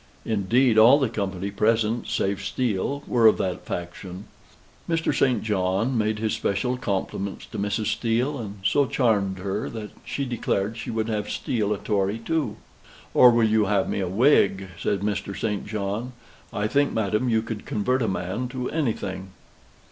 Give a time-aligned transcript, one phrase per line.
[0.25, 4.25] Indeed, all the company present, save Steele, were of that faction.
[4.89, 5.13] Mr.
[5.15, 5.43] St.
[5.43, 7.85] John made his special compliments to Mrs.
[7.93, 12.55] Steele, and so charmed her that she declared she would have Steele a Tory too.
[13.13, 15.37] "Or will you have me a Whig?" says Mr.
[15.39, 15.67] St.
[15.67, 16.13] John.
[16.51, 19.27] "I think, madam, you could convert a man to anything."